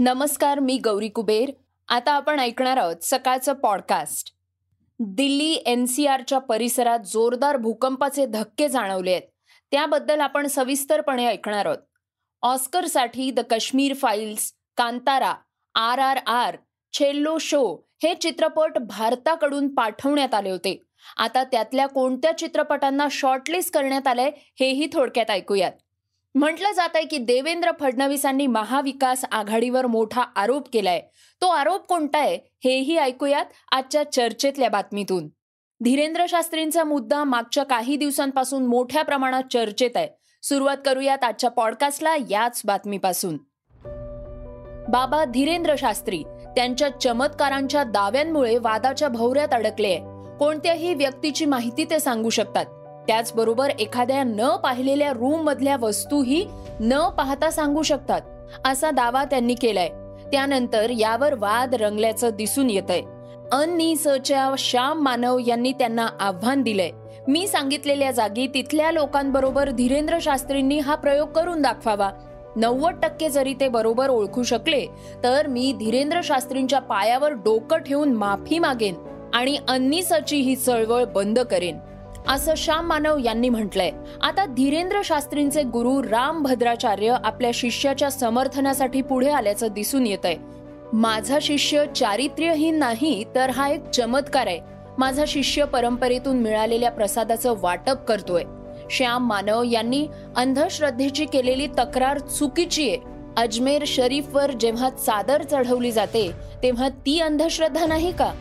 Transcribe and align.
नमस्कार 0.00 0.58
मी 0.58 0.78
गौरी 0.78 1.08
कुबेर. 1.08 1.50
आता 1.88 2.12
आपण 2.12 2.40
ऐकणार 2.40 2.76
आहोत 2.76 2.96
सकाळचं 3.02 3.52
पॉडकास्ट. 3.52 4.32
दिल्ली 4.98 5.52
एन 5.66 5.86
सी 5.86 6.06
आरच्या 6.06 6.38
परिसरात 6.38 6.98
जोरदार 6.98 7.56
भूकंपाचे 7.56 8.26
धक्के 8.26 8.68
जाणवले 8.68 9.10
आहेत. 9.10 9.22
त्याबद्दल 9.70 10.20
आपण 10.20 10.46
सविस्तरपणे 10.46 11.26
ऐकणार 11.26 11.66
आहोत. 11.66 11.78
ऑस्करसाठी 12.42 13.30
the 13.30 13.40
Kashmir 13.40 13.94
files 13.94 14.52
Kantara 14.76 15.34
R 15.74 15.98
R 15.98 16.16
R 16.16 16.56
Chhello 16.92 17.38
show 17.38 17.88
हे 18.02 18.14
चित्रपट 18.14 18.78
भारताकडून 18.78 19.74
पाठवण्यात 19.74 20.34
आले 20.34 20.50
होते. 20.50 20.84
आता 21.16 21.44
त्यातल्या 21.44 21.86
कोणत्या 21.86 22.38
चित्रपटांना 22.38 23.06
शॉर्टलिस्ट 23.10 23.74
करण्यात 23.74 24.06
आलंय 24.06 24.30
हेही 24.60 24.86
थोडक्यात 24.92 25.30
ऐकूयात. 25.30 25.72
म्हटलं 26.38 26.72
जात 26.72 26.88
आहे 26.94 27.04
की 27.04 27.18
देवेंद्र 27.18 27.70
फडणवीसांनी 27.80 28.46
महाविकास 28.46 29.24
आघाडीवर 29.32 29.86
मोठा 29.86 30.22
आरोप 30.36 30.68
केलाय. 30.72 31.00
तो 31.40 31.46
आरोप 31.46 31.86
कोणता 31.86 32.18
आहे 32.18 32.38
हेही 32.64 32.96
ऐकूयात 32.96 33.44
आजच्या 33.72 34.12
चर्चेतल्या 34.12 34.68
बातमीतून. 34.68 35.28
धीरेंद्र 35.84 36.24
शास्त्रींचा 36.28 36.84
मुद्दा 36.84 37.24
मागच्या 37.24 37.64
काही 37.64 37.96
दिवसांपासून 37.96 38.66
मोठ्या 38.66 39.02
प्रमाणात 39.02 39.42
चर्चेत 39.52 39.90
आहे. 39.94 40.08
सुरुवात 40.42 40.76
करूयात 40.86 41.24
आजच्या 41.24 41.50
पॉडकास्टला 41.50 42.16
याच 42.30 42.62
बातमीपासून. 42.64 43.36
बाबा 44.90 45.24
धीरेंद्र 45.24 45.74
शास्त्री 45.78 46.22
त्यांच्या 46.56 46.88
चमत्कारांच्या 46.88 47.84
दाव्यांमुळे 47.84 48.58
वादाच्या 48.58 49.08
भोवऱ्यात 49.08 49.48
अडकले 49.52 49.98
कोणत्याही 50.38 50.94
व्यक्तीची 50.94 51.44
माहिती 51.44 51.84
ते 51.84 52.00
सांगू 52.00 52.30
शकतात. 52.30 52.64
त्याचबरोबर 53.08 53.70
एखाद्या 53.70 54.22
न 54.24 54.56
पाहिलेल्या 54.56 55.12
रूम 55.12 55.40
मधल्या 55.40 55.76
वस्तूही 55.80 56.44
न 56.80 57.08
पाहता 57.08 57.50
सांगू 57.50 57.82
शकतात 57.82 58.20
असा 58.64 58.90
दावा 58.90 59.24
त्यांनी 59.24 59.54
केलाय. 59.54 59.88
त्यानंतर 60.32 60.90
यावर 60.90 61.34
वाद 61.34 61.74
रंगल्याचं 61.74 62.30
दिसून 62.36 62.70
येत 62.70 62.90
आहे 62.90 63.02
अननीसच्या 63.52 64.54
श्याम 64.58 65.02
मानव 65.02 65.38
यांनी 65.46 65.72
त्यांना 65.72 66.06
आव्हान 66.20 66.62
दिलंय. 66.62 66.90
मी 67.28 67.46
सांगितलेल्या 67.48 68.10
जागी 68.10 68.46
तिथल्या 68.46 68.90
लोकांबरोबर 68.92 69.70
धीरेंद्र 69.70 70.18
शास्त्रींनी 70.22 70.78
हा 70.78 70.94
प्रयोग 70.94 71.28
करून 71.28 71.62
दाखवावा. 71.62 72.10
नव्वद 72.56 73.00
टक्के 73.02 73.28
जरी 73.28 73.54
ते 73.54 73.68
बरोबर 73.68 74.08
ओळखू 74.08 74.42
शकले 74.42 74.86
तर 75.24 75.46
मी 75.46 75.72
धीरेंद्र 75.72 76.20
शास्त्रींच्या 76.24 76.78
पायावर 76.80 77.32
डोकं 77.34 77.78
ठेवून 77.78 78.12
माफी 78.12 78.58
मागेन 78.58 78.94
आणि 79.34 79.58
अन्नीसची 79.68 80.36
ही 80.36 80.56
चळवळ 80.56 81.04
बंद 81.04 81.38
करेन. 81.40 81.78
असं 82.28 82.54
श्याम 82.56 82.86
मानव 82.86 83.18
यांनी 83.24 83.48
म्हटलंय. 83.48 83.90
आता 84.22 84.44
धीरेंद्र 84.46 85.00
शास्त्रींचे 85.04 85.62
गुरु 85.62 86.02
राम 86.02 86.42
भद्राचार्य 86.42 87.16
आपल्या 87.24 87.50
शिष्याच्या 87.54 88.10
समर्थनासाठी 88.10 89.02
पुढे 89.02 89.30
आल्याचं 89.30 89.66
दिसून 89.66 90.06
येत 90.06 90.24
आहे 90.24 90.36
माझा 90.92 91.38
शिष्य 91.42 91.84
चारित्र्यहीन 91.96 92.78
नाही 92.78 93.24
तर 93.34 93.50
हा 93.50 93.68
एक 93.68 93.90
चमत्कार 93.90 94.46
आहे. 94.46 94.60
माझा 94.98 95.24
शिष्य 95.26 95.64
परंपरेतून 95.64 96.36
मिळालेल्या 96.36 96.90
प्रसादाचं 96.90 97.54
वाटप 97.60 98.04
करतोय. 98.08 98.42
श्याम 98.90 99.26
मानव 99.28 99.62
यांनी 99.62 100.06
अंधश्रद्धेची 100.36 101.24
केलेली 101.24 101.66
तक्रार 101.66 102.18
चुकीची 102.18 102.88
आहे. 102.90 102.98
अजमेर 103.36 103.82
शरीफवर 103.86 104.50
जेव्हा 104.50 104.90
चादर 104.90 105.42
चढवली 105.42 105.92
जाते 105.92 106.30
तेव्हा 106.62 106.88
ती 106.88 107.20
अंधश्रद्धा 107.20 107.86
नाही 107.86 108.12
का? 108.12 108.32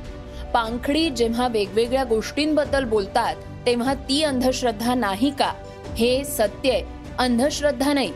पांखडी 0.53 1.09
जेव्हा 1.09 1.47
वेगवेगळ्या 1.47 2.03
गोष्टींबद्दल 2.03 2.83
बोलतात 2.83 3.35
तेव्हा 3.67 3.93
ती 3.93 4.23
अंधश्रद्धा 4.23 4.93
नाही 4.93 5.29
का? 5.29 5.53
हे 5.97 6.23
सत्य 6.23 6.71
आहे. 6.71 6.83
अंधश्रद्धा 7.19 7.93
नाही. 7.93 8.11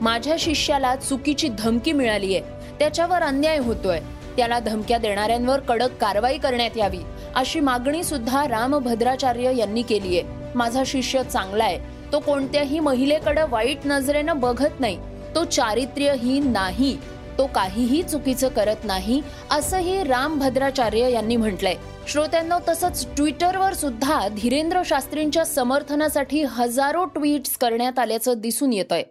माझ्या 0.00 0.36
शिष्याला 0.38 0.96
चुकीची 0.96 1.48
धमकी 1.58 1.92
मिळाली 1.92 2.36
आहे. 2.36 2.44
त्याच्यावर 2.78 3.22
अन्याय 3.22 3.58
होतोय. 3.58 4.00
त्याला 4.36 4.58
धमक्या 4.58 4.98
देणाऱ्यांवर 4.98 5.60
कडक 5.60 5.96
कारवाई 6.00 6.38
करण्यात 6.38 6.76
यावी 6.76 6.98
अशी 7.34 7.60
मागणी 7.60 8.04
सुद्धा 8.04 8.48
रामभद्राचार्य 8.48 9.56
यांनी 9.56 9.82
केली 9.82 10.20
आहे. 10.20 10.52
माझा 10.54 10.82
शिष्य 10.86 11.22
चांगला 11.22 11.64
आहे. 11.64 11.78
तो 12.12 12.20
कोणत्याही 12.20 12.80
महिलेकडे 12.80 13.42
वाईट 13.48 13.78
नजरेनं 13.84 14.40
बघत 14.40 14.80
नाही. 14.80 14.98
तो 15.34 15.44
चारित्र्यहीन 15.44 16.52
नाही. 16.52 16.98
तो 17.38 17.46
काहीही 17.46 18.02
चुकीचं 18.02 18.48
करत 18.48 18.84
नाही 18.84 19.22
असंही 19.50 20.02
राम 20.04 20.38
भद्राचार्य 20.38 21.10
यांनी 21.12 21.36
म्हटलंय. 21.36 21.74
श्रोत्यांना 22.08 22.58
तसंच 22.68 23.06
ट्विटरवर 23.16 23.72
सुद्धा 23.72 24.28
धीरेंद्र 24.28 24.82
शास्त्रींच्या 24.84 25.44
समर्थनासाठी 25.44 26.42
हजारो 26.42 27.04
ट्विट्स 27.04 27.56
करण्यात 27.56 27.98
आल्याचं 27.98 28.34
दिसून 28.36 28.72
येत 28.72 28.92
आहे 28.92 29.02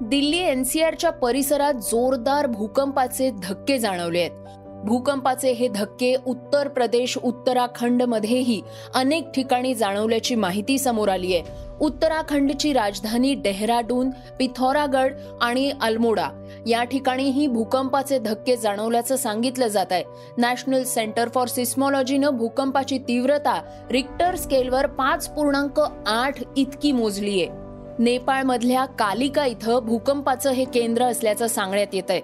दिल्ली 0.00 0.38
एनसीआरच्या 0.38 1.10
परिसरात 1.10 1.74
जोरदार 1.74 2.46
भूकंपाचे 2.46 3.30
धक्के 3.42 3.78
जाणवले 3.78 4.20
आहेत. 4.20 4.57
भूकंपाचे 4.84 5.52
हे 5.52 5.68
धक्के 5.68 6.14
उत्तर 6.26 6.68
प्रदेश 6.68 7.16
उत्तराखंड 7.18 8.02
मध्येही 8.02 8.60
अनेक 8.94 9.30
ठिकाणी 9.30 9.74
जाणवल्याची 9.74 10.34
माहिती 10.34 10.78
समोर 10.78 11.08
आली 11.08 11.34
आहे. 11.34 11.66
उत्तराखंडची 11.80 12.72
राजधानी 12.72 13.34
डेहराडून 13.34 14.10
पिथौरागड 14.38 15.12
आणि 15.40 15.70
अल्मोडा 15.80 16.28
या 16.66 16.82
ठिकाणीही 16.84 17.46
भूकंपाचे 17.46 18.18
धक्के 18.18 18.56
जाणवल्याचं 18.56 19.16
सांगितलं 19.16 19.68
जात 19.68 19.92
आहे. 19.92 20.04
नॅशनल 20.38 20.82
सेंटर 20.84 21.28
फॉर 21.28 21.48
सिस्मॉलॉजीनं 21.48 22.30
भूकंपाची 22.30 22.98
तीव्रता 22.98 23.60
रिक्टर 23.90 24.36
स्केलवर 24.36 24.86
पाच 24.86 25.28
पूर्णांक 25.28 25.80
आठ 26.06 26.42
इतकी 26.56 26.92
मोजली 26.92 27.40
आहे. 27.42 27.66
नेपाळमधल्या 27.98 28.84
कालिका 28.98 29.44
इथं 29.46 29.78
भूकंपाचं 29.84 30.50
हे 30.50 30.64
केंद्र 30.64 31.04
असल्याचं 31.04 31.46
सांगण्यात 31.46 31.94
येत 31.94 32.10
आहे 32.10 32.20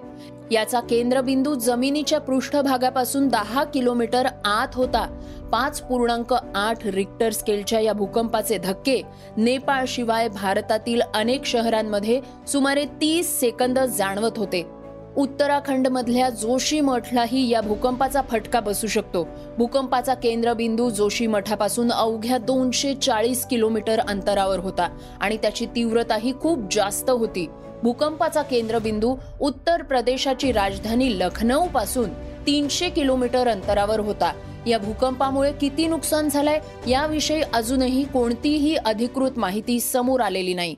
याचा 0.51 0.79
केंद्रबिंदू 0.79 1.55
जमिनीच्या 1.55 2.19
पृष्ठभागापासून 2.19 3.27
दहा 3.27 3.63
किलोमीटर 3.63 4.25
आत 4.45 4.67
होता. 4.73 5.19
पाच 5.51 5.81
पूर्णांक 5.81 6.33
आठ 6.55 6.87
रिक्टर 6.87 7.29
स्केलच्या 7.29 7.79
या 7.79 7.93
भूकंपाचे 7.93 8.57
धक्के 8.57 9.01
नेपाळ 9.37 9.85
शिवाय 9.87 10.29
भारतातील 10.29 11.01
अनेक 11.13 11.45
शहरांमध्ये 11.45 12.21
सुमारे 12.47 12.85
तीस 12.85 13.39
सेकंद 13.39 13.79
जाणवत 13.79 14.37
होते. 14.37 14.67
उत्तराखंड 15.17 15.87
मधल्या 15.87 16.29
जोशी 16.29 16.81
मठलाही 16.81 17.49
या 17.49 17.61
भूकंपाचा 17.61 18.21
फटका 18.21 18.59
बसू 18.59 18.87
शकतो. 18.87 19.27
भूकंपाचा 19.57 20.13
केंद्रबिंदू 20.13 20.89
जोशी 20.89 21.27
मठापासून 21.27 21.91
अवघ्या 21.91 22.37
दोनशे 22.37 22.93
चाळीस 22.93 23.45
किलोमीटर 23.45 23.99
अंतरावर 23.99 24.59
होता 24.59 24.89
आणि 25.21 25.37
त्याची 25.37 25.65
तीव्रताही 25.65 26.33
खूप 26.41 26.59
जास्त 26.71 27.09
होती. 27.09 27.47
भूकंपाचा 27.83 28.41
केंद्रबिंदू 28.41 29.15
उत्तर 29.41 29.81
प्रदेशाची 29.81 30.51
राजधानी 30.51 31.19
लखनौ 31.19 31.65
पासून 31.65 32.09
तीनशे 32.47 32.89
किलोमीटर 32.89 33.47
अंतरावर 33.47 33.99
होता. 33.99 34.33
या 34.67 34.77
भूकंपामुळे 34.77 35.51
किती 35.51 35.87
नुकसान 35.87 36.29
झालंय 36.29 36.59
याविषयी 36.89 37.41
अजूनही 37.53 38.03
कोणतीही 38.03 38.75
अधिकृत 38.75 39.31
माहिती 39.37 39.79
समोर 39.79 40.21
आलेली 40.21 40.53
नाही. 40.53 40.75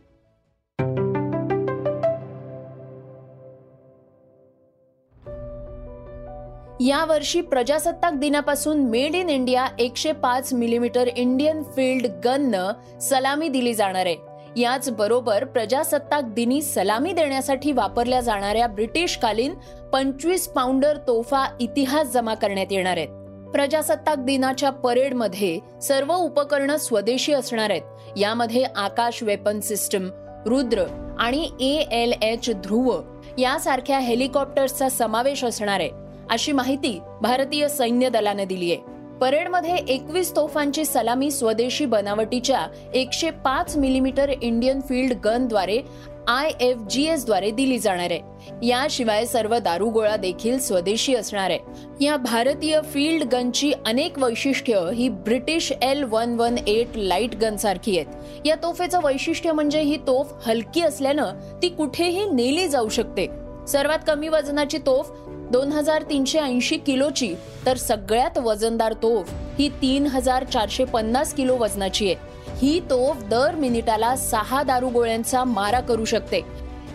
यावर्षी 6.79 7.41
प्रजासत्ताक 7.41 8.13
दिनापासून 8.13 8.77
मेड 8.77 9.15
इन 9.15 9.29
इंडिया 9.29 9.67
एकशे 9.79 10.11
पाच 10.11 10.53
मिलीमीटर 10.53 11.07
इंडियन 11.07 11.63
फील्ड 11.63 12.07
गननं 12.25 12.99
सलामी 12.99 13.47
दिली 13.47 13.73
जाणार 13.73 14.05
आहे. 14.05 14.36
याचबरोबर 14.57 15.43
प्रजासत्ताक 15.45 16.23
दिनी 16.23 16.61
सलामी 16.61 17.11
देण्यासाठी 17.13 17.71
वापरल्या 17.71 18.21
जाणाऱ्या 18.21 18.67
ब्रिटिशकालीन 18.67 19.53
पंचवीस 19.93 20.47
पाऊंडर 20.47 20.97
तोफा 20.97 21.45
इतिहास 21.59 22.07
जमा 22.13 22.33
करण्यात 22.33 22.65
येणार 22.71 22.97
आहेत. 22.97 23.07
प्रजासत्ताक 23.51 24.17
दिनाच्या 24.17 24.69
परेडमध्ये 24.69 25.59
सर्व 25.81 26.13
उपकरणं 26.13 26.77
स्वदेशी 26.77 27.33
असणार 27.33 27.69
आहेत. 27.69 27.81
यामध्ये 28.17 28.63
आकाश 28.75 29.23
वेपन 29.23 29.59
सिस्टम 29.59 30.09
रुद्र 30.45 30.83
आणि 31.19 31.49
ए 31.59 32.01
एल 32.01 32.13
एच 32.21 32.49
ध्रुव 32.49 33.01
यासारख्या 33.37 33.99
हेलिकॉप्टर्सचा 33.99 34.89
समावेश 34.89 35.43
असणार 35.43 35.79
आहे. 35.79 35.89
अशी 36.29 36.51
माहिती 36.51 36.99
भारतीय 37.21 37.67
सैन्य 37.67 38.09
दलाने 38.09 38.45
दिली 38.45 38.71
आहे. 38.71 38.96
परेडमध्ये 39.21 39.75
एकवीस 39.87 40.35
तोफांची 40.35 40.85
सलामी 40.85 41.31
स्वदेशी 41.31 41.85
बनावटीच्या 41.85 42.67
एकशे 42.93 43.29
पाच 43.29 43.77
मिलीमीटर 43.77 44.29
इंडियन 44.41 44.81
फील्ड 44.81 45.13
गनद्वारे 45.25 45.81
आय 46.27 46.51
एफ 46.61 46.77
जी 46.89 47.05
एसद्वारे 47.05 47.51
दिली 47.51 47.79
जाणार 47.79 48.11
आहे. 48.11 48.19
याशिवाय 48.67 49.25
सर्व 49.25 49.57
दारुगोळा 49.57 50.15
देखील 50.15 50.59
स्वदेशी 50.59 51.15
असणार 51.15 51.49
आहे. 51.49 51.59
या 52.01 52.17
भारतीय 52.17 52.81
फील्ड 52.81 53.23
गनची 53.23 53.71
अनेक 53.85 54.19
वैशिष्ट्य 54.19 54.89
ही 54.95 55.09
British 55.09 55.71
L 55.81 56.03
one 56.03 56.35
one 56.35 56.57
eight 56.67 56.87
light 56.95 57.35
gun 57.35 57.55
सारखी 57.55 57.99
आहेत. 57.99 58.45
या 58.45 58.55
तोफेचं 58.55 58.99
वैशिष्ट्य 59.03 59.51
म्हणजे 59.51 59.81
ही 59.81 59.97
तोफ 59.97 60.33
हलकी 60.45 60.81
असल्यानं 60.81 61.33
ती 61.61 61.69
कुठेही 61.69 62.29
नेली 62.29 62.67
जाऊ 62.67 62.89
शकते. 62.89 63.27
सर्वात 63.67 63.99
कमी 64.07 64.27
वजनाची 64.27 64.77
तोफ 64.77 65.11
दोन 65.51 65.71
हजार 65.71 66.01
तीनशे 66.01 66.39
ऐंशी 66.39 66.77
किलोची 66.77 67.35
तर 67.65 67.77
सगळ्यात 67.77 68.37
वजनदार 68.37 68.93
तोफ 68.93 69.31
ही 69.59 69.69
तीन 69.69 70.07
हजार 70.07 70.43
चारशे 70.43 70.85
पन्नास 70.85 71.33
किलो 71.33 71.55
वजनाची 71.57 72.05
आहे. 72.05 72.15
ही 72.57 72.79
तोफ 72.79 73.23
दर 73.23 73.55
मिनिटाला 73.55 74.15
सहा 74.15 74.63
दारुगोळ्यांचा 74.63 75.43
मारा 75.43 75.79
करू 75.79 76.05
शकते. 76.05 76.41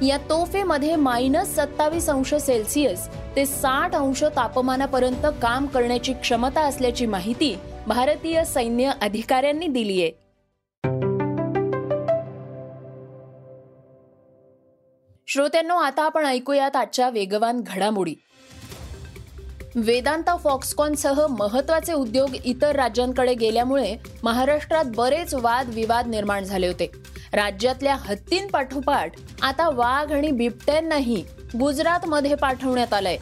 या 0.06 0.16
तोफेमध्ये 0.18 0.96
मायनस 0.96 1.54
सत्तावीस 1.56 2.08
अंश 2.10 2.34
सेल्सिअस 2.34 3.08
ते 3.36 3.46
साठ 3.46 3.94
अंश 3.94 4.24
तापमानापर्यंत 4.36 5.26
काम 5.42 5.66
करण्याची 5.66 6.12
क्षमता 6.12 6.60
असल्याची 6.60 7.06
माहिती 7.06 7.56
भारतीय 7.86 8.44
सैन्य 8.44 8.90
अधिकाऱ्यांनी 9.02 9.66
दिली 9.66 10.02
आहे. 10.02 10.10
श्रोत्यांनो 15.26 15.74
आता 15.74 16.02
आपण 16.02 16.26
ऐकूयात 16.26 16.76
आजच्या 16.76 17.08
वेगवान 17.10 17.60
घडामोडी. 17.66 18.14
वेदांता 19.74 20.34
फॉक्सकॉनसह 20.36 21.26
महत्त्वाचे 21.28 21.92
उद्योग 21.92 22.34
इतर 22.44 22.76
राज्यांकडे 22.76 23.34
गेल्यामुळे 23.34 23.94
महाराष्ट्रात 24.22 24.84
बरेच 24.96 25.34
वाद 25.34 25.68
विवाद 25.74 26.06
निर्माण 26.06 26.44
झाले 26.44 26.66
होते. 26.66 26.90
राज्यातल्या 27.32 27.94
हत्तींपाठोपाठ 27.98 29.12
आता 29.42 29.68
वाघ 29.68 30.12
आणि 30.12 30.30
बिबट्यांनाही 30.30 31.22
गुजरातमध्ये 31.60 32.34
पाठवण्यात 32.34 32.92
आलंय. 32.92 33.16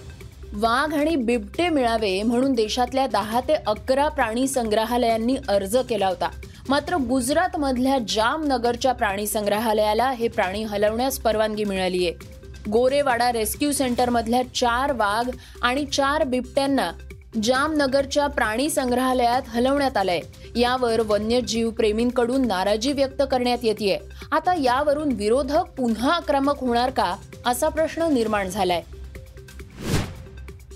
वाघ 0.52 0.94
आणि 0.94 1.14
बिबटे 1.16 1.68
मिळावे 1.68 2.22
म्हणून 2.22 2.52
देशातल्या 2.52 3.06
दहा 3.06 3.40
ते 3.40 3.54
अकरा 3.66 4.08
प्राणी 4.08 4.46
संग्रहालयांनी 4.48 5.36
अर्ज 5.48 5.76
केला 5.88 6.08
होता. 6.08 6.30
मात्र 6.68 6.96
गुजरातमधल्या 7.08 7.98
जामनगरच्या 8.08 8.92
प्राणी 8.92 9.26
संग्रहालयाला 9.26 10.10
हे 10.10 10.28
प्राणी 10.28 10.62
हलवण्यास 10.64 11.18
परवानगी 11.18 11.64
मिळाली 11.64 12.06
आहे 12.06 12.39
गोरेवाडा 12.68 13.32
रेस्क्यू 13.32 13.72
सेंटर 13.72 14.10
मधल्या 14.10 14.42
चार 14.54 14.92
वाघ 14.92 15.30
आणि 15.62 15.84
चार 15.84 16.24
बिबट्यांना 16.24 16.92
जामनगरच्या 17.42 18.26
प्राणी 18.26 18.70
संग्रहालयात 18.70 19.42
हलवण्यात 19.48 19.96
आलंय. 19.96 20.20
यावर 20.56 21.00
वन्यजीव 21.00 21.70
प्रेमींकडून 21.70 22.46
नाराजी 22.46 22.92
व्यक्त 22.92 23.22
करण्यात 23.30 23.58
येते 23.62 23.98
आता 24.32 24.54
यावरून 24.54 25.12
विरोधक 25.12 25.70
पुन्हा 25.76 26.12
आक्रमक 26.12 26.60
होणार 26.60 26.90
का 26.90 27.14
असा 27.46 27.68
प्रश्न 27.68 28.02
निर्माण 28.02 28.48
झालाय. 28.48 28.82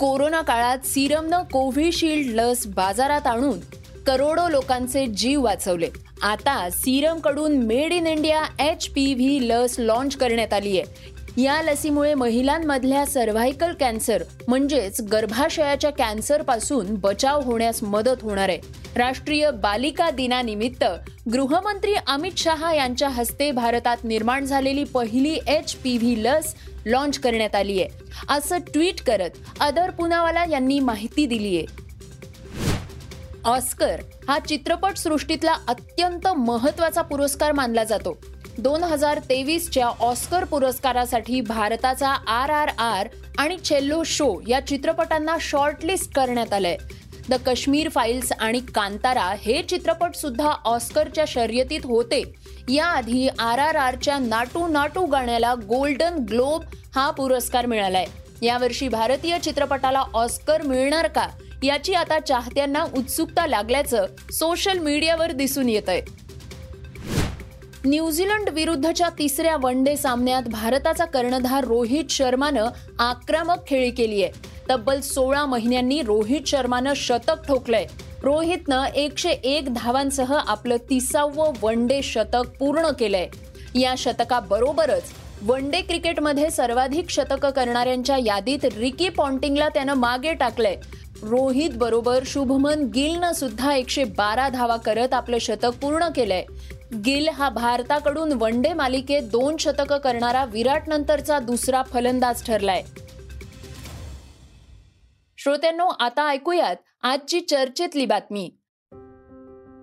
कोरोना 0.00 0.40
काळात 0.40 0.78
सिरमनं 0.84 1.42
कोव्हिशिल्ड 1.42 2.40
लस 2.40 2.66
बाजारात 2.66 3.26
आणून 3.26 3.58
करोडो 4.06 4.48
लोकांचे 4.48 5.06
जीव 5.06 5.42
वाचवले. 5.42 5.88
आता 6.22 6.68
सिरमकडून 6.70 7.56
made 7.56 7.92
in 7.92 8.06
India 8.06 8.70
H 8.70 8.88
P 8.88 9.14
V 9.14 9.48
लस 9.48 9.74
लॉन्च 9.78 10.16
करण्यात 10.16 10.52
आली 10.52 10.80
आहे 10.80 11.14
या 11.36 11.62
लसीमुळे 11.62 12.14
महिलांमधल्या 12.14 13.06
सर्व्हायकल 13.06 13.72
कॅन्सर 13.72 14.22
म्हणजेच 14.48 15.00
गर्भाशयाच्या 15.00 15.90
कॅन्सरपासून 15.90 16.94
बचाव 16.94 17.40
होण्यास 17.40 17.82
मदत 17.82 18.22
होणार 18.22 18.48
आहे. 18.48 18.58
राष्ट्रीय 18.96 19.50
बालिका 19.50 20.10
दिनानिमित्त 20.10 20.84
गृहमंत्री 21.32 21.94
अमित 22.06 22.32
शहा 22.36 22.74
यांच्या 22.74 23.08
हस्ते 23.08 23.50
भारतात 23.50 23.96
निर्माण 24.04 24.44
झालेली 24.44 24.84
पहिली 24.84 25.38
एच 25.46 25.74
पी 25.74 25.98
व्ही 25.98 26.24
लस 26.24 26.54
लॉन्च 26.86 27.18
करण्यात 27.18 27.54
आली 27.54 27.82
आहे. 27.82 27.90
असं 28.28 28.58
ट्विट 28.58 29.00
करत 29.00 29.30
अदर 29.60 29.90
पुनावाला 29.90 30.44
यांनी 30.44 30.80
माहिती 30.80 31.26
दिली 31.26 31.56
आहे. 31.56 31.66
ऑस्कर 33.44 34.00
हा 34.28 34.38
चित्रपट 34.38 34.96
सृष्टीतला 34.96 35.54
अत्यंत 35.68 36.28
महत्त्वाचा 36.28 37.02
पुरस्कार 37.02 37.52
मानला 37.52 37.84
जातो. 37.84 38.33
दोन 38.58 38.82
हजार 38.84 39.18
तेवीसच्या 39.18 39.86
ऑस्कर 39.86 40.44
पुरस्कारासाठी 40.44 41.40
भारताचा 41.40 42.08
आर 42.08 42.50
आर 42.50 42.68
आर 42.78 43.08
आणि 43.38 43.56
चेल्लो 43.58 44.02
शो 44.06 44.40
या 44.48 44.60
चित्रपटांना 44.66 45.36
शॉर्टलिस्ट 45.40 46.14
करण्यात 46.14 46.52
आलंय. 46.52 46.76
द 47.28 47.34
काश्मीर 47.34 47.88
फाईल्स 47.88 48.32
आणि 48.32 48.60
कांतारा 48.74 49.34
हे 49.42 49.62
चित्रपट 49.62 50.14
सुद्धा 50.14 50.50
ऑस्करच्या 50.64 51.24
शर्यतीत 51.28 51.80
होते. 51.84 52.22
याआधी 52.68 53.28
आर 53.28 53.58
आर 53.58 53.76
आरच्या 53.76 54.18
नाटू 54.18 54.66
नाटू 54.68 55.06
गाण्याला 55.06 55.54
गोल्डन 55.54 56.24
ग्लोब 56.30 56.64
हा 56.94 57.10
पुरस्कार 57.10 57.66
मिळालाय. 57.66 58.06
यावर्षी 58.42 58.88
भारतीय 58.88 59.38
चित्रपटाला 59.38 60.04
ऑस्कर 60.14 60.62
मिळणार 60.62 61.06
का? 61.06 61.26
याची 61.62 61.94
आता 61.94 62.18
चाहत्यांना 62.18 62.84
उत्सुकता 62.96 63.46
लागल्याचं 63.46 64.06
सोशल 64.32 64.78
मीडियावर 64.78 65.32
दिसून 65.32 65.68
येत 65.68 65.88
आहे 65.88 66.23
न्यूझीलंड 67.86 68.48
विरुद्धच्या 68.48 69.08
तिसऱ्या 69.08 69.56
वन 69.62 69.84
डे 69.84 69.96
सामन्यात 69.96 70.42
भारताचा 70.42 71.04
कर्णधार 71.04 71.64
रोहित 71.64 72.04
शर्मानं 72.10 72.66
आक्रमक 72.98 73.66
खेळी 73.66 73.90
केली 73.90 74.22
आहे. 74.22 74.32
तब्बल 74.70 75.00
सोळा 75.00 75.46
महिन्यांनी 75.46 76.02
रोहित 76.02 76.40
शर्मानं 76.46 76.92
शतक 76.96 77.46
ठोकलंय. 77.48 77.86
रोहितनं 78.22 78.84
एकशे 78.84 79.28
एक 79.28 79.74
धावांसह 79.74 80.34
आपलं 80.46 80.76
तिसावं 80.76 81.52
वन 81.62 81.86
डे 81.86 82.02
शतक 82.02 82.42
पूर्ण 82.58 82.88
केलंय. 82.98 83.28
या 83.80 83.94
शतकाबरोबरच 83.98 85.02
वन 85.42 85.70
डे 85.70 85.80
क्रिकेटमध्ये 85.80 86.50
सर्वाधिक 86.50 87.10
शतकं 87.10 87.50
करणाऱ्यांच्या 87.50 88.16
यादीत 88.16 88.64
रिकी 88.64 89.08
पॉन्टिंगला 89.08 89.68
त्यानं 89.68 89.94
मागे 89.94 90.32
टाकलंय. 90.32 90.76
रोहित 91.22 91.70
बरोबर 91.74 92.20
शुभमन 92.26 92.82
गिलनं 92.84 93.32
सुद्धा 93.32 93.74
एकशे 93.74 94.04
बारा 94.04 94.48
धावा 94.48 94.76
करत 94.76 95.14
आपलं 95.14 95.38
शतक 95.38 95.70
पूर्ण 95.82 96.08
केलंय. 96.16 96.44
गिल 96.94 97.28
हा 97.28 97.48
भारताकडून 97.48 98.32
वन 98.32 98.62
डे 98.62 98.72
मालिकेत 98.72 99.22
दोन 99.22 99.56
शतकं 99.56 99.98
करणारा 99.98 100.44
विराट 100.44 100.88
नंतरचा 100.88 101.38
दुसरा 101.38 101.82
फलंदाज 101.82 102.46
ठरलाय. 102.46 102.82
श्रोत्यांनो 105.38 105.86
आता 105.86 106.28
ऐकूयात 106.28 106.76
आजची 107.02 107.40
चर्चेतली 107.40 108.06
बातमी. 108.06 108.50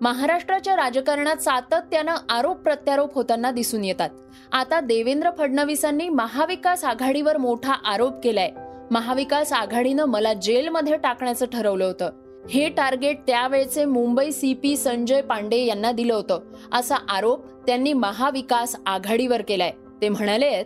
महाराष्ट्राच्या 0.00 0.76
राजकारणात 0.76 1.36
सातत्यानं 1.36 2.14
आरोप 2.28 2.56
प्रत्यारोप 2.56 3.14
होताना 3.14 3.50
दिसून 3.50 3.84
येतात. 3.84 4.10
आता 4.52 4.80
देवेंद्र 4.80 5.30
फडणवीसांनी 5.38 6.08
महाविकास 6.08 6.84
आघाडीवर 6.84 7.36
मोठा 7.36 7.72
आरोप 7.72 8.12
केलाय. 8.24 8.50
महाविकास 8.90 9.52
आघाडीनं 9.52 10.04
मला 10.04 10.32
जेलमध्ये 10.32 10.96
टाकण्याचं 10.96 11.46
ठरवलं 11.46 11.84
होतं. 11.84 12.21
हे 12.50 12.68
टार्गेट 12.68 13.18
त्यावेळचे 13.26 13.84
मुंबई 13.84 14.30
सी 14.32 14.52
पी 14.54 14.76
संजय 14.76 15.20
पांडे 15.22 15.56
यांना 15.64 15.90
दिलं 15.92 16.14
होतं. 16.14 16.40
असा 16.72 16.96
आरोप 17.08 17.44
त्यांनी 17.66 17.92
महाविकास 17.92 18.74
आघाडीवर 18.86 19.42
केलाय. 19.42 19.72
ते 20.00 20.08
म्हणाले 20.08 20.62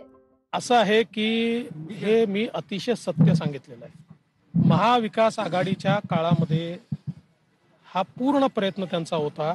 असं 0.53 0.75
आहे 0.75 1.01
की 1.03 1.57
हे 1.91 2.25
मी 2.25 2.47
अतिशय 2.53 2.95
सत्य 2.95 3.33
सांगितलेलं 3.35 3.85
आहे. 3.85 4.05
महाविकास 4.53 5.39
आघाडीच्या 5.39 5.97
काळामध्ये 6.09 6.77
हा 7.87 8.01
पूर्ण 8.17 8.47
प्रयत्न 8.55 8.85
त्यांचा 8.85 9.15
होता 9.15 9.53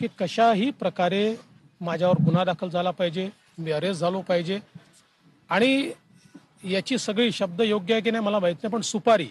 की 0.00 0.06
कशाही 0.18 0.70
प्रकारे 0.70 1.34
माझ्यावर 1.80 2.22
गुन्हा 2.24 2.44
दाखल 2.44 2.68
झाला 2.68 2.90
पाहिजे 2.90 3.28
मी 3.58 3.70
अरेस्ट 3.72 4.00
झालो 4.00 4.20
पाहिजे. 4.28 4.58
आणि 5.50 5.90
याची 6.64 6.98
सगळी 6.98 7.32
शब्द 7.32 7.60
योग्य 7.60 7.94
आहे 7.94 8.02
की 8.02 8.10
नाही 8.10 8.24
मला 8.24 8.38
माहीत 8.38 8.56
नाही 8.62 8.72
पण 8.72 8.80
सुपारी 8.80 9.28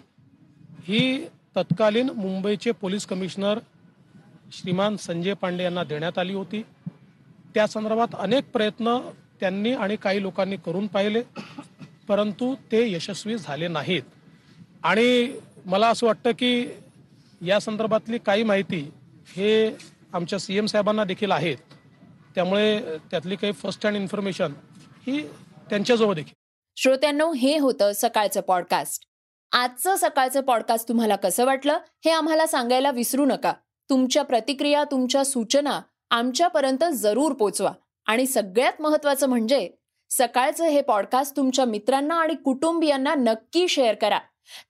ही 0.86 1.26
तत्कालीन 1.56 2.10
मुंबईचे 2.10 2.70
पोलीस 2.70 3.06
कमिशनर 3.06 3.58
श्रीमान 4.52 4.96
संजय 4.96 5.34
पांडे 5.34 5.64
यांना 5.64 5.84
देण्यात 5.84 6.18
आली 6.18 6.34
होती. 6.34 6.62
त्या 7.54 7.66
संदर्भात 7.66 8.14
अनेक 8.18 8.50
प्रयत्न 8.52 8.98
त्यांनी 9.40 9.72
आणि 9.72 9.96
काही 9.96 10.22
लोकांनी 10.22 10.56
करून 10.56 10.86
पाहिले 10.86 11.22
परंतु 12.08 12.54
ते 12.72 12.90
यशस्वी 12.92 13.36
झाले 13.38 13.68
नाहीत. 13.68 14.02
आणि 14.82 15.36
मला 15.66 15.88
असं 15.88 16.06
वाटतं 16.06 16.30
की 16.30 16.68
या 17.40 17.58
संदर्भातली 17.60 18.18
काही 18.18 18.42
माहिती 18.42 18.90
हे 19.36 19.76
आमच्या 20.12 20.38
सी 20.38 20.56
एम 20.58 20.66
साहेबांना 20.66 21.04
देखील 21.04 21.30
आहेत. 21.30 21.56
त्यामुळे 22.34 22.80
त्यातली 23.10 23.36
काही 23.36 23.52
फर्स्ट 23.52 23.86
हँड 23.86 23.96
इन्फॉर्मेशन 23.96 24.52
ही 25.06 25.20
त्यांच्याजवळ 25.70 26.14
देखील. 26.14 26.34
श्रोत्यांनो 26.76 27.32
हे 27.32 27.58
होतं 27.58 27.92
सकाळचं 27.94 28.40
पॉडकास्ट 28.40 29.02
आजचं 29.54 29.96
सकाळचं 29.96 30.40
पॉडकास्ट 30.40 30.88
तुम्हाला 30.88 31.16
कसं 31.16 31.44
वाटलं 31.44 31.78
हे 32.04 32.10
आम्हाला 32.10 32.46
सांगायला 32.46 32.90
विसरू 32.90 33.24
नका. 33.24 33.52
तुमच्या 33.90 34.22
प्रतिक्रिया 34.22 34.84
तुमच्या 34.84 35.24
सूचना 35.24 35.80
आमच्यापर्यंत 36.10 36.84
जरूर 36.92 37.32
पोचवा. 37.32 37.72
आणि 38.06 38.26
सगळ्यात 38.26 38.72
महत्वाचं 38.80 39.26
म्हणजे 39.26 39.70
सकाळचं 40.10 40.64
हे 40.64 40.82
पॉडकास्ट 40.82 41.36
तुमच्या 41.36 41.64
मित्रांना 41.64 42.14
आणि 42.14 42.34
कुटुंबियांना 42.34 43.14
नक्की 43.14 43.68
शेअर 43.68 43.94
करा. 43.94 44.18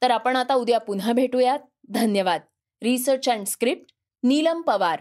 तर 0.02 0.10
आपण 0.10 0.36
आता 0.36 0.54
उद्या 0.54 0.78
पुन्हा 0.78 1.12
भेटूयात. 1.12 1.58
धन्यवाद. 1.88 2.40
Research 2.82 3.28
and 3.28 3.46
script 3.46 3.94
Neelam 4.22 4.60
Pawar. 4.60 5.00